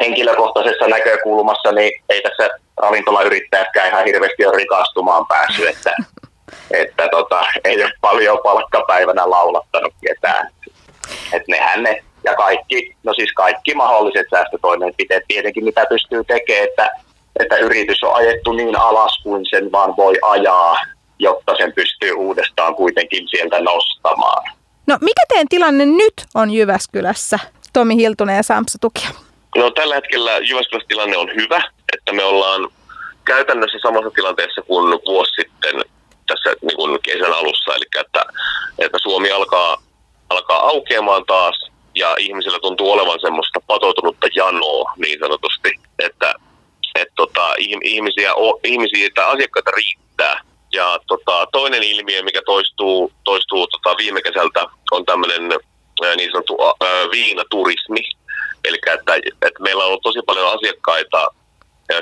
[0.00, 5.94] henkilökohtaisessa näkökulmassa, niin ei tässä ravintolayrittäjätkään ihan hirveästi ole rikastumaan päässyt, että,
[6.82, 10.48] että tota, ei ole paljon palkkapäivänä laulattanut ketään.
[11.32, 16.88] Että nehän ne, ja kaikki, no siis kaikki mahdolliset säästötoimenpiteet tietenkin, mitä pystyy tekemään, että,
[17.40, 20.76] että yritys on ajettu niin alas kuin sen vaan voi ajaa,
[21.18, 24.52] jotta sen pystyy uudestaan kuitenkin sieltä nostamaan.
[24.86, 27.38] No mikä teidän tilanne nyt on Jyväskylässä,
[27.72, 29.08] Tomi Hiltunen ja Samsa Tukia?
[29.56, 32.68] No tällä hetkellä Jyväskylässä tilanne on hyvä, että me ollaan
[33.24, 35.84] käytännössä samassa tilanteessa kuin vuosi sitten
[36.26, 38.24] tässä niin kuin kesän alussa, eli että,
[38.78, 39.82] että Suomi alkaa,
[40.30, 46.34] alkaa aukeamaan taas ja ihmisillä tuntuu olevan semmoista patoutunutta janoa niin sanotusti, että,
[46.94, 48.32] että tota, ihmisiä,
[48.64, 50.40] ihmisiä tai asiakkaita riittää
[50.76, 55.48] ja tota, toinen ilmiö, mikä toistuu, toistuu tota, viime kesältä, on tämmöinen
[56.16, 58.00] niin sanottu ää, viinaturismi.
[58.64, 59.14] Eli että,
[59.46, 61.28] että meillä on ollut tosi paljon asiakkaita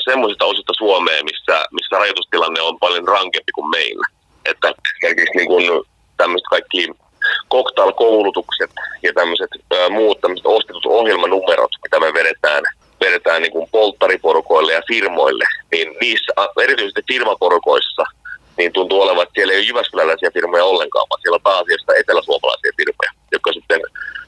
[0.05, 4.07] semmoisista osista Suomea, missä, missä rajoitustilanne on paljon rankempi kuin meillä.
[4.45, 5.85] Että esimerkiksi niin kuin
[6.17, 6.89] tämmöiset kaikki
[7.53, 8.71] cocktail-koulutukset
[9.03, 9.51] ja tämmöiset
[9.91, 12.63] muut tämmöiset ostetut ohjelmanumerot, mitä me vedetään,
[13.01, 16.33] vedetään niin kuin polttariporukoille ja firmoille, niin niissä,
[16.63, 18.05] erityisesti firmaporukoissa,
[18.57, 22.73] niin tuntuu olevan, että siellä ei ole jyväskyläläisiä firmoja ollenkaan, vaan siellä on pääasiassa eteläsuomalaisia
[22.77, 23.81] firmoja, jotka sitten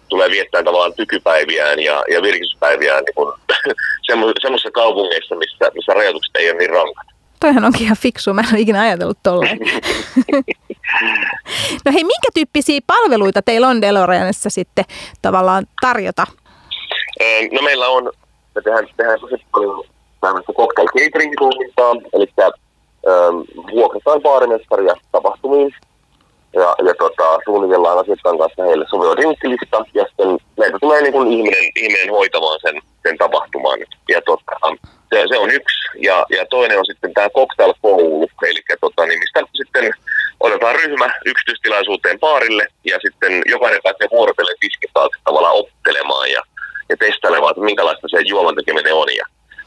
[0.08, 3.32] tulee viettämään tavallaan tykypäiviään ja, ja virkistyspäiviään niin
[4.42, 7.06] semmoisissa kaupungeissa, missä, missä rajoitukset ei ole niin rankat.
[7.40, 9.58] Toihan onkin ihan fiksu, mä en ole ikinä ajatellut tolleen.
[11.84, 14.84] no hei, minkä tyyppisiä palveluita teillä on DeLoreanissa sitten
[15.22, 16.26] tavallaan tarjota?
[17.52, 18.12] No meillä on,
[18.54, 19.84] me tehdään, tehdään tosi paljon
[20.20, 22.26] tämmöistä cocktail catering-toimintaa, eli
[23.72, 25.74] vuokrataan baarimestaria tapahtumiin
[26.52, 31.32] ja, ja tota, suunnitellaan asiakkaan kanssa heille sopiva drinkkilista ja sitten meitä tulee niin kuin
[31.32, 33.78] ihminen, ihminen hoitamaan sen, sen tapahtuman.
[34.08, 34.52] Ja tota,
[35.10, 35.78] se, se, on yksi.
[36.02, 39.90] Ja, ja toinen on sitten tämä cocktail-koulu, eli tota, niin mistä sitten
[40.40, 46.42] otetaan ryhmä yksityistilaisuuteen baarille ja sitten jokainen pääsee vuorotellen tiskitaalta tavallaan oppelemaan ja
[47.56, 49.08] minkälaista se juoman tekeminen on.
[49.16, 49.24] Ja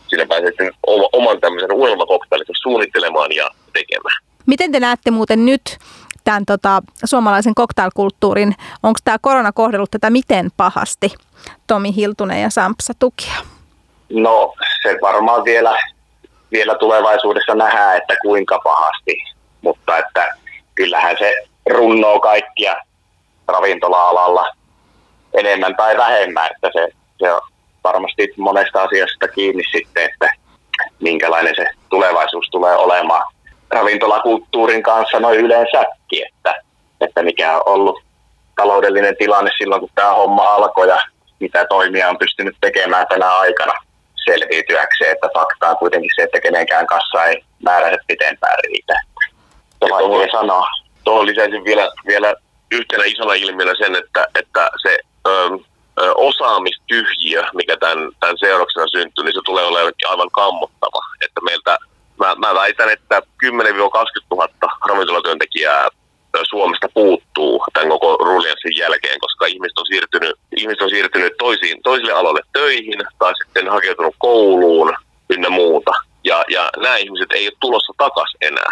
[0.07, 0.71] siinä pääsee sitten
[1.13, 2.47] oman tämmöisen unelmakoktailin
[3.19, 4.23] suunnittelemaan ja tekemään.
[4.45, 5.77] Miten te näette muuten nyt
[6.23, 11.13] tämän tota, suomalaisen koktailkulttuurin, onko tämä korona kohdellut tätä miten pahasti,
[11.67, 13.33] Tomi Hiltunen ja Sampsa Tukia?
[14.09, 14.53] No
[14.83, 15.77] se varmaan vielä,
[16.51, 19.23] vielä tulevaisuudessa nähdään, että kuinka pahasti,
[19.61, 20.35] mutta että
[20.75, 21.33] kyllähän se
[21.69, 22.75] runnoo kaikkia
[23.47, 24.45] ravintola-alalla
[25.33, 26.87] enemmän tai vähemmän, että se,
[27.19, 27.41] se on
[27.83, 30.29] varmasti monesta asiasta kiinni sitten, että
[31.01, 33.23] minkälainen se tulevaisuus tulee olemaan
[33.69, 36.55] ravintolakulttuurin kanssa noin yleensäkin, että,
[37.01, 37.99] että mikä on ollut
[38.55, 40.97] taloudellinen tilanne silloin, kun tämä homma alkoi ja
[41.39, 43.73] mitä toimia on pystynyt tekemään tänä aikana
[44.25, 48.93] selviytyäkseen, että fakta on kuitenkin se, että kenenkään kanssa ei määräiset pitempään riitä.
[49.81, 50.67] Vaikea sanoa.
[51.03, 52.35] Tuohon lisäisin vielä, vielä
[52.71, 55.57] yhtenä isona ilmiönä sen, että, että se ö, ö,
[56.15, 60.99] osaamistyhjiö, mikä tämän, tämän seurauksena syntyy, niin se tulee olemaan aivan kammottava.
[61.21, 61.77] Että meiltä,
[62.19, 63.49] mä, mä väitän, että 10-20
[64.31, 64.47] 000
[64.87, 65.87] ravintolatyöntekijää
[66.49, 72.13] Suomesta puuttuu tämän koko ruljanssin jälkeen, koska ihmiset on siirtynyt, ihmiset on siirtynyt toisiin, toisille
[72.13, 74.93] aloille töihin tai sitten hakeutunut kouluun
[75.29, 75.91] ynnä muuta.
[76.23, 78.71] Ja, ja nämä ihmiset ei ole tulossa takaisin enää,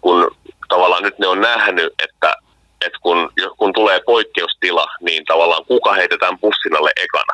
[0.00, 0.36] kun
[0.68, 2.36] tavallaan nyt ne on nähnyt, että,
[2.86, 7.32] että kun, kun tulee poikkeustila, niin tavallaan kuka heitetään pussin alle ekana.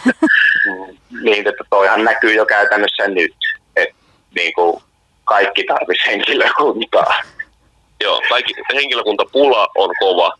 [1.24, 3.34] niin, että toihan näkyy jo käytännössä nyt,
[3.76, 3.94] että
[4.34, 4.82] niin kuin
[5.24, 7.14] kaikki tarvitsisi henkilökuntaa.
[8.00, 10.32] Joo, kaikki, henkilökuntapula on kova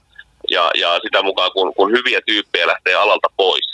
[0.50, 3.66] ja, ja sitä mukaan kun, kun hyviä tyyppejä lähtee alalta pois,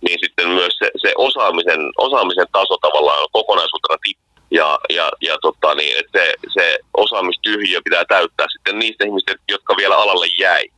[0.00, 4.29] niin sitten myös se, se osaamisen, osaamisen taso tavallaan kokonaisuutena tippuu.
[4.50, 9.76] Ja, ja, ja tota niin, että se, se osaamistyhjiö pitää täyttää sitten niistä ihmistä, jotka
[9.76, 10.68] vielä alalle jäi.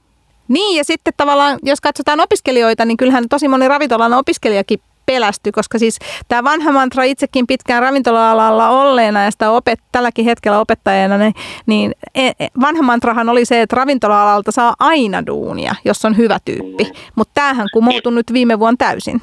[0.49, 5.79] Niin ja sitten tavallaan, jos katsotaan opiskelijoita, niin kyllähän tosi moni ravintolan opiskelijakin pelästy, koska
[5.79, 11.35] siis tämä vanha mantra itsekin pitkään ravintola-alalla olleena ja sitä opet, tälläkin hetkellä opettajana, niin,
[11.67, 16.39] niin e, e, vanha mantrahan oli se, että ravintola-alalta saa aina duunia, jos on hyvä
[16.45, 16.85] tyyppi.
[16.85, 16.91] Mm.
[17.15, 19.23] Mutta tämähän kumoutui nyt viime vuonna täysin.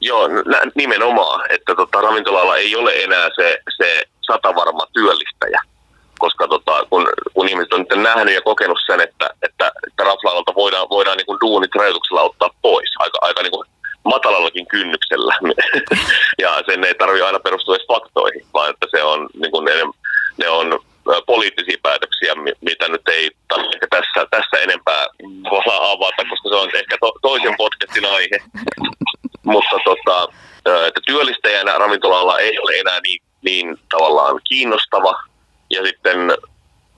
[0.00, 0.28] Joo,
[0.74, 5.60] nimenomaan, että tota, ravintola ei ole enää se, se satavarma työllistäjä
[6.18, 10.54] koska tota, kun, kun ihmiset on nyt nähnyt ja kokenut sen, että, että, että rafla
[10.54, 13.66] voidaan, voidaan niin kuin duunit rajoituksella ottaa pois aika, aika niin kuin
[14.04, 15.34] matalallakin kynnyksellä.
[16.42, 19.72] ja sen ei tarvitse aina perustua edes faktoihin, vaan että se on, niin kuin ne,
[20.36, 20.78] ne on
[21.26, 25.06] poliittisia päätöksiä, mitä nyt ei tarvitse tässä, tässä enempää
[25.92, 28.38] avata, koska se on ehkä to, toisen podcastin aihe.
[29.46, 30.28] Mutta tota,
[30.86, 35.14] että työllistäjänä ravintola ei ole enää niin, niin tavallaan kiinnostava.
[35.70, 36.18] Ja sitten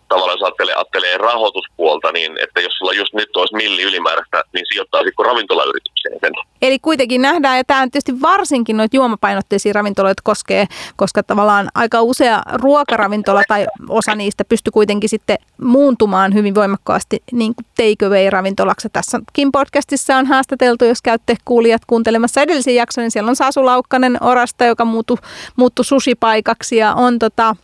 [0.08, 5.22] tavallaan ajattelee, ajattelee rahoituspuolta, niin että jos sulla just nyt olisi milli ylimääräistä, niin sijoittaisitko
[5.22, 6.32] ravintolayritykseen sen?
[6.62, 10.66] Eli kuitenkin nähdään, ja tämä tietysti varsinkin noita juomapainotteisia ravintoloita koskee,
[10.96, 17.54] koska tavallaan aika usea ruokaravintola tai osa niistä pystyy kuitenkin sitten muuntumaan hyvin voimakkaasti niin
[17.54, 18.88] kuin takeaway-ravintolaksi.
[18.92, 24.22] Tässäkin podcastissa on haastateltu, jos käytte kuulijat kuuntelemassa edellisen jakson, niin siellä on Sasu Laukkanen
[24.22, 25.16] Orasta, joka muuttui,
[25.56, 27.56] muuttui susipaikaksi ja on tota,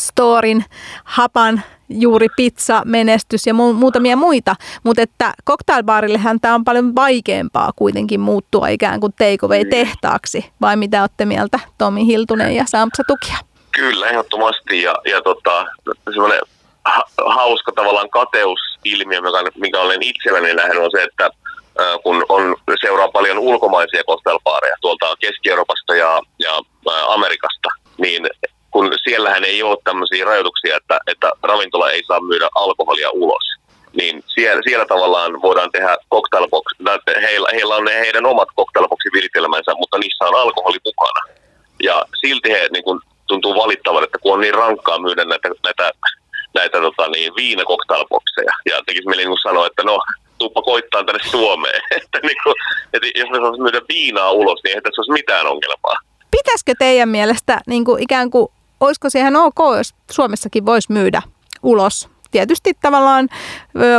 [0.00, 0.64] Storin,
[1.04, 7.70] Hapan juuri pizza, menestys ja mu- muutamia muita, mutta että cocktailbaarillehän tämä on paljon vaikeampaa
[7.76, 13.36] kuitenkin muuttua ikään kuin takeaway-tehtaaksi, vai mitä olette mieltä Tomi Hiltunen ja Sampsa Tukia?
[13.72, 14.82] Kyllä, ehdottomasti.
[14.82, 15.66] Ja, ja tota,
[16.12, 16.40] semmoinen
[16.84, 21.30] ha- hauska tavallaan kateusilmiö, mikä, mikä olen itselläni nähnyt, on se, että
[22.02, 26.58] kun on, seuraa paljon ulkomaisia cocktailbaareja tuolta Keski-Euroopasta ja, ja
[27.08, 28.26] Amerikasta, niin
[28.70, 33.44] kun siellähän ei ole tämmöisiä rajoituksia, että, että ravintola ei saa myydä alkoholia ulos.
[33.92, 36.64] Niin siellä, siellä tavallaan voidaan tehdä cocktailbox,
[37.22, 41.20] heillä, heillä on ne heidän omat cocktailbox-viritelmänsä, mutta niissä on alkoholi mukana.
[41.82, 45.92] Ja silti he niin kun, tuntuu valittavan, että kun on niin rankkaa myydä näitä, näitä,
[46.54, 48.52] näitä tota, niin, viinacocktailboxeja.
[48.66, 49.98] Ja tekisi mieli niin sanoa, että no,
[50.38, 51.80] tuppa koittaa tänne Suomeen.
[51.96, 52.54] että, niin kun,
[52.92, 55.96] että jos me saisi myydä viinaa ulos, niin ei tässä olisi mitään ongelmaa.
[56.30, 58.48] Pitäisikö teidän mielestä niin kuin ikään kuin
[58.80, 61.22] olisiko se ihan ok, jos Suomessakin voisi myydä
[61.62, 63.28] ulos tietysti tavallaan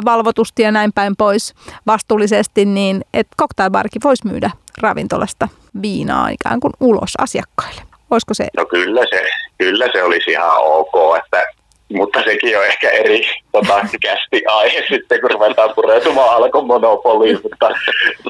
[0.05, 1.53] valvotusti ja näin päin pois
[1.87, 5.47] vastuullisesti, niin että cocktailbarkin voisi myydä ravintolasta
[5.81, 7.81] viinaa ikään kuin ulos asiakkaille.
[8.11, 8.47] Olisiko se?
[8.57, 11.45] No kyllä se, kyllä se olisi ihan ok, että,
[11.93, 17.69] mutta sekin on ehkä eri tota, kästi aihe sitten, kun ruvetaan pureutumaan alkomonopoliin, mutta,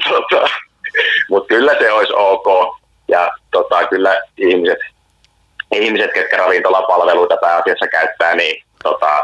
[0.08, 0.48] tota,
[1.30, 2.76] mutta kyllä se olisi ok.
[3.08, 4.78] Ja tota, kyllä ihmiset
[5.76, 9.22] ihmiset, ketkä ravintolapalveluita pääasiassa käyttää, niin tota,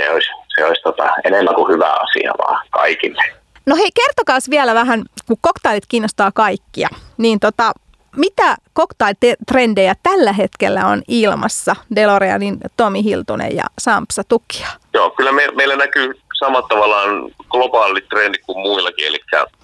[0.00, 3.22] se olisi, se olisi tota, enemmän kuin hyvä asia vaan kaikille.
[3.66, 7.72] No hei, kertokaa vielä vähän, kun koktailit kiinnostaa kaikkia, niin tota,
[8.16, 14.68] mitä cocktail-trendejä tällä hetkellä on ilmassa Deloreanin Tomi Hiltunen ja Sampsa Tukia?
[14.94, 19.18] Joo, kyllä me, meillä näkyy samat tavallaan globaalit trendit kuin muillakin, eli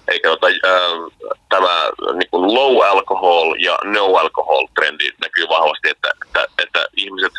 [0.07, 0.79] eikä ota, ää,
[1.49, 7.33] tämä niin kuin low alcohol ja no alcohol trendi näkyy vahvasti, että, että, että ihmiset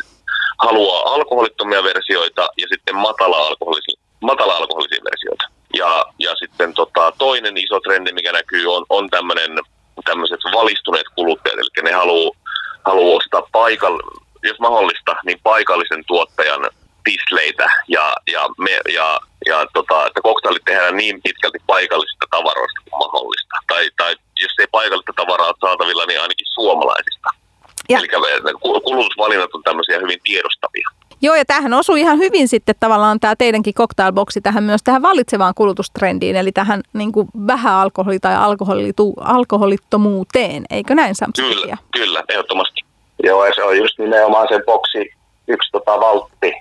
[0.57, 5.45] haluaa alkoholittomia versioita ja sitten matala-alkoholisia, matala-alkoholisia versioita.
[5.77, 9.59] Ja, ja sitten tota, toinen iso trendi, mikä näkyy, on, on tämmöinen
[10.03, 12.31] tämmöiset valistuneet kuluttajat, eli ne haluaa
[12.85, 13.99] haluu ostaa paikall,
[14.43, 16.69] jos mahdollista, niin paikallisen tuottajan
[17.07, 22.99] tisleitä ja, ja, me, ja, ja tota, että koktailit tehdään niin pitkälti paikallisista tavaroista kuin
[23.03, 23.55] mahdollista.
[23.67, 24.11] Tai, tai
[24.43, 27.29] jos ei paikallista tavaraa saatavilla, niin ainakin suomalaisista.
[27.89, 27.99] Ja.
[27.99, 28.07] Eli
[28.83, 30.87] kulutusvalinnat on tämmöisiä hyvin tiedostavia.
[31.21, 35.53] Joo, ja tähän osuu ihan hyvin sitten tavallaan tämä teidänkin cocktailboksi tähän myös tähän vallitsevaan
[35.55, 41.41] kulutustrendiin, eli tähän niin kuin vähäalkoholi- tai alkoholitu, alkoholittomuuteen, eikö näin Samsa?
[41.41, 42.81] Kyllä, kyllä, ehdottomasti.
[43.23, 45.09] Joo, ja se on just nimenomaan sen boksi
[45.47, 46.53] yksi tota valtti,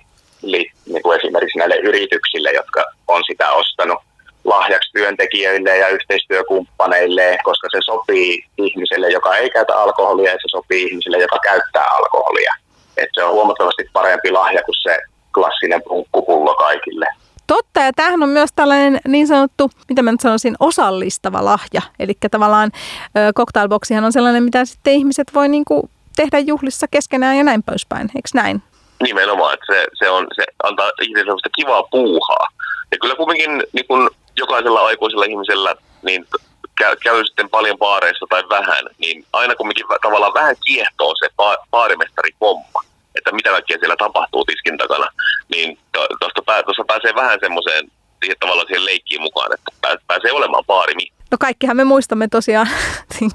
[0.42, 3.98] eli niin kuin esimerkiksi näille yrityksille, jotka on sitä ostanut
[4.44, 10.86] lahjaksi työntekijöille ja yhteistyökumppaneille, koska se sopii ihmiselle, joka ei käytä alkoholia, ja se sopii
[10.86, 12.54] ihmiselle, joka käyttää alkoholia.
[12.96, 14.98] Et se on huomattavasti parempi lahja kuin se
[15.34, 17.06] klassinen punkkupullo kaikille.
[17.46, 21.82] Totta, ja tämähän on myös tällainen niin sanottu, mitä mä nyt sanoisin, osallistava lahja.
[21.98, 22.70] Eli tavallaan
[23.36, 28.28] cocktailboxihan on sellainen, mitä sitten ihmiset voi niinku tehdä juhlissa keskenään ja näin poispäin, eikö
[28.34, 28.62] näin?
[29.02, 32.46] Nimenomaan, että se, se, on, se antaa ihmisille sellaista kivaa puuhaa.
[32.92, 36.26] Ja kyllä kuitenkin niin kun jokaisella aikuisella ihmisellä niin
[36.78, 41.28] käy, käy sitten paljon baareissa tai vähän, niin aina kumminkin tavallaan vähän kiehtoo se
[41.70, 42.80] baarimestari pomma,
[43.14, 45.08] että mitä kaikkea siellä tapahtuu tiskin takana,
[45.48, 51.15] niin tuosta pää, pääsee vähän semmoiseen siihen tavallaan siihen leikkiin mukaan, että pääsee olemaan baarimi.
[51.30, 52.68] No kaikkihan me muistamme tosiaan
[53.20, 53.30] niin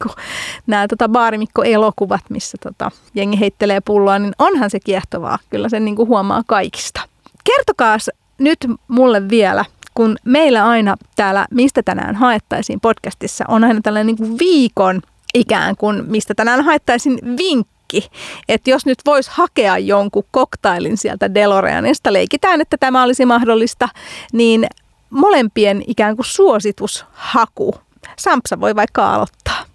[0.68, 5.40] nämä tota, baarimikko-elokuvat, missä tota, jengi heittelee pulloa, niin onhan se kiehtovaa.
[5.50, 7.02] Kyllä sen niin kuin huomaa kaikista.
[7.44, 7.98] Kertokaa
[8.38, 14.18] nyt mulle vielä, kun meillä aina täällä Mistä tänään haettaisiin podcastissa on aina tällainen niin
[14.18, 15.02] kuin viikon
[15.34, 18.10] ikään kuin Mistä tänään haettaisiin vinkki.
[18.50, 23.90] Että jos nyt voisi hakea jonkun koktailin sieltä Deloreanista, leikitään, että tämä olisi mahdollista,
[24.34, 24.68] niin
[25.12, 27.76] molempien ikään kuin suositushaku.
[28.18, 29.66] Sampsa voi vaikka aloittaa.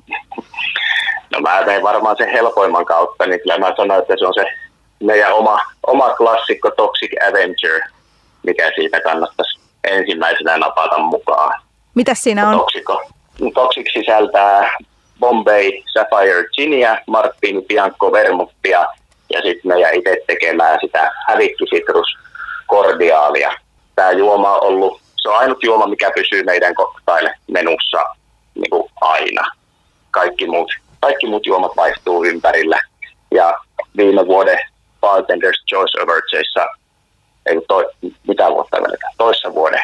[1.32, 4.44] No mä tein varmaan sen helpoimman kautta, niin kyllä mä sanoin, että se on se
[5.00, 7.80] meidän oma, oma klassikko Toxic Avenger,
[8.42, 11.60] mikä siitä kannattaisi ensimmäisenä napata mukaan.
[11.94, 12.58] Mitä siinä on?
[12.58, 13.02] Toksiko.
[13.54, 14.70] Toxic sisältää
[15.20, 18.86] Bombay Sapphire Ginia, Martini Bianco Vermuttia
[19.30, 22.18] ja sitten meidän itse tekemään sitä hävikkisitrus
[22.66, 23.52] kordiaalia.
[23.94, 28.04] Tämä juoma on ollut, se on ainut juoma, mikä pysyy meidän cocktail-menussa
[28.54, 29.50] niin kuin aina.
[30.10, 32.80] Kaikki muut, kaikki muut juomat vaihtuu ympärillä.
[33.30, 33.54] Ja
[33.96, 34.58] viime vuoden
[35.06, 36.66] Bartender's Choice Awardsissa
[37.46, 37.86] ei toi,
[38.28, 39.82] mitä vuotta vedetään, toissa vuoden,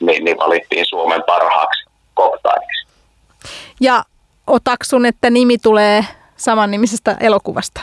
[0.00, 2.86] niin, niin valittiin Suomen parhaaksi koktailiksi.
[3.80, 4.04] Ja
[4.46, 6.04] otaksun, että nimi tulee
[6.36, 7.80] samannimisestä elokuvasta?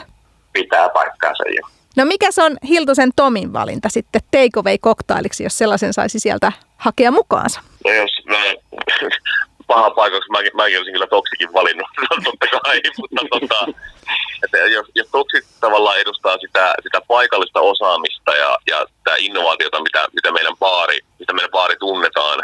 [0.53, 1.67] Pitää paikkaansa jo.
[1.97, 7.11] No mikä se on Hiltosen Tomin valinta sitten takeaway koktailiksi, jos sellaisen saisi sieltä hakea
[7.11, 7.61] mukaansa?
[7.85, 8.43] No jos mä,
[9.71, 11.87] paha paikaksi, mäkin, mäkin olisin kyllä Toksikin valinnut,
[12.25, 13.59] totta kai, mutta tota,
[14.43, 20.07] että jos, jos Toksik tavallaan edustaa sitä, sitä paikallista osaamista ja, ja tämä innovaatiota, mitä,
[20.13, 22.39] mitä meidän baari, mitä meidän baari tunnetaan,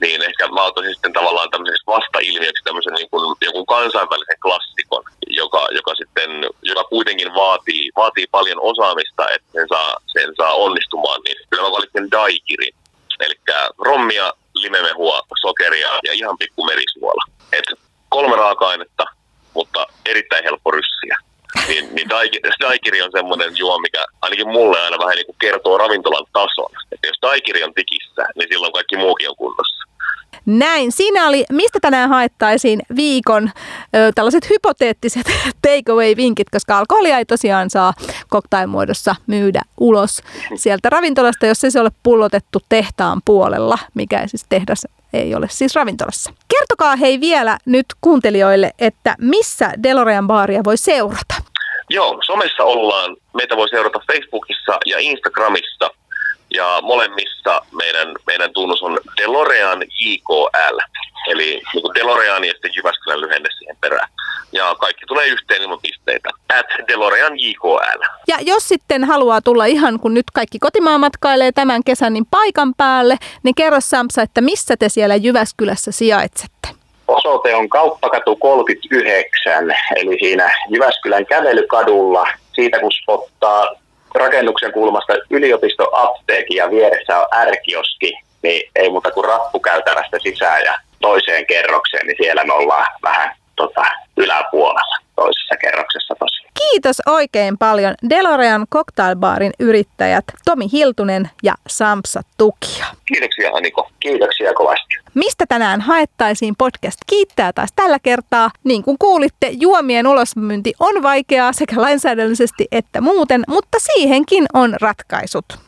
[0.00, 5.66] niin ehkä mä ottaisin sitten tavallaan tämmöiseksi vastailmiöksi tämmöisen niin kuin, jonkun kansainvälisen klassikon, joka,
[5.70, 6.30] joka sitten,
[6.62, 11.70] joka kuitenkin vaatii, vaatii paljon osaamista, että sen saa, sen saa onnistumaan, niin kyllä mä
[11.70, 12.74] valitsen Daikirin.
[13.20, 13.34] Eli
[13.78, 17.22] rommia, limemehua, sokeria ja ihan pikku merisuola.
[17.52, 17.64] Et
[18.08, 19.04] kolme raaka-ainetta,
[19.54, 21.16] mutta erittäin helppo ryssiä.
[21.68, 22.08] Niin, niin
[22.60, 26.70] daikiri on semmoinen juo, mikä ainakin mulle aina vähän niin kuin kertoo ravintolan tason.
[26.92, 29.79] Että jos daikiri on tikissä, niin silloin kaikki muukin on kunnossa.
[30.58, 30.92] Näin.
[30.92, 33.50] Siinä oli, mistä tänään haettaisiin viikon
[33.96, 35.26] ö, tällaiset hypoteettiset
[35.66, 37.92] takeaway-vinkit, koska alkoholia ei tosiaan saa
[38.32, 40.22] cocktail-muodossa myydä ulos
[40.54, 45.74] sieltä ravintolasta, jos ei se ole pullotettu tehtaan puolella, mikä siis tehdas ei ole siis
[45.74, 46.32] ravintolassa.
[46.48, 51.34] Kertokaa hei vielä nyt kuuntelijoille, että missä Delorean baaria voi seurata?
[51.90, 53.16] Joo, somessa ollaan.
[53.34, 55.90] Meitä voi seurata Facebookissa ja Instagramissa.
[56.54, 60.78] Ja molemmissa meidän, meidän tunnus on DeLorean JKL,
[61.26, 64.08] eli niin Delorean ja sitten Jyväskylän lyhenne siihen perään.
[64.52, 66.28] Ja kaikki tulee yhteen ilman pisteitä.
[66.58, 68.02] At Delorean JKL.
[68.28, 72.74] Ja jos sitten haluaa tulla ihan kun nyt kaikki kotimaa matkailee tämän kesän, niin paikan
[72.74, 76.68] päälle, niin kerro Sampsa, että missä te siellä Jyväskylässä sijaitsette?
[77.08, 82.26] Osoite on Kauppakatu 39, eli siinä Jyväskylän kävelykadulla.
[82.54, 83.68] Siitä kun spottaa
[84.14, 91.46] rakennuksen kulmasta yliopistoapteeki ja vieressä on ärkioski, niin ei muuta kuin rappukäytävästä sisään ja toiseen
[91.46, 93.84] kerrokseen, niin siellä me ollaan vähän tota,
[94.16, 96.42] yläpuolella toisessa kerroksessa tosi.
[96.58, 102.86] Kiitos oikein paljon Delorean Cocktailbaarin yrittäjät Tomi Hiltunen ja Samsa Tukia.
[103.06, 103.90] Kiitoksia Aniko.
[104.00, 104.96] Kiitoksia kovasti.
[105.14, 108.50] Mistä tänään haettaisiin podcast kiittää taas tällä kertaa.
[108.64, 115.58] Niin kuin kuulitte, juomien ulosmyynti on vaikeaa sekä lainsäädännöllisesti että muuten, mutta siihenkin on ratkaisut.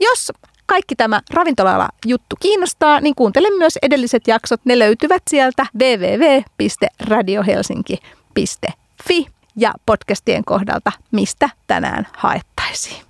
[0.00, 0.32] Jos
[0.66, 4.60] kaikki tämä ravintola juttu kiinnostaa, niin kuuntele myös edelliset jaksot.
[4.64, 8.72] Ne löytyvät sieltä www.radiohelsinki.fi ja
[9.86, 13.02] podcastien kohdalta, mistä tänään haettaisiin.